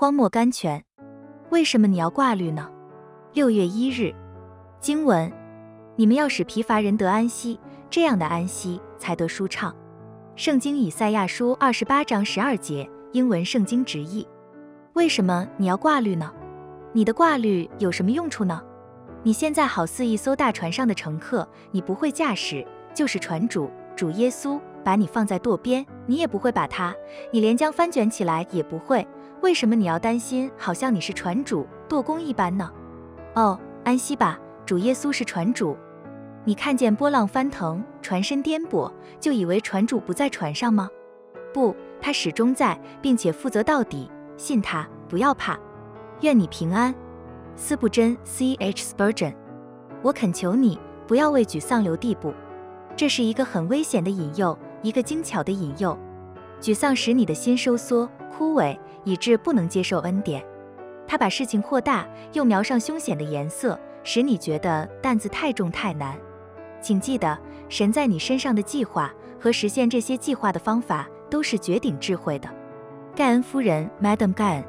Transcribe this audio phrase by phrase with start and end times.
[0.00, 0.84] 荒漠甘泉。
[1.50, 2.70] 为什么你要挂绿呢？
[3.32, 4.14] 六月一日，
[4.78, 5.32] 经文：
[5.96, 7.58] 你们要使疲乏人得安息，
[7.90, 9.74] 这样的安息才得舒畅。
[10.36, 14.24] 圣经以赛亚书二十八章十二节，英文圣经直译。
[14.92, 16.32] 为什么你要挂绿呢？
[16.92, 18.62] 你的挂绿有什么用处呢？
[19.24, 26.94] 你现在好似一艘大船上的乘客，你不会驾驶，就是船主主耶稣把你放在舵边，你也不会把它，
[27.32, 29.04] 你连将翻卷起来也不会。
[29.40, 32.70] 为什么你要担心，好像你是船主舵工一般呢？
[33.34, 35.76] 哦，安息吧，主耶稣是船主。
[36.44, 40.88] 你看见波浪翻腾，船身颠簸，就以为船主不在船上吗？
[41.54, 44.10] 不，他始终在，并且负责到底。
[44.36, 45.58] 信他，不要怕。
[46.22, 46.94] 愿你平安。
[47.54, 49.34] 斯布真 C H Spurgeon。
[50.02, 52.32] 我恳求你，不要为沮丧留地步。
[52.96, 55.96] 这是一个很危险的引诱，一个精巧的引诱。
[56.60, 58.08] 沮丧使你的心收缩。
[58.30, 60.44] 枯萎，以致不能接受恩典。
[61.08, 66.16] 他把事情扩大，又描上凶险的颜色，使你觉得担子太重太难。
[66.80, 67.36] 请记得，
[67.68, 72.48] 神在你身上的计划和实现这些计划的方法都是绝顶智慧的。
[73.16, 74.64] 盖恩夫人，Madam 盖恩。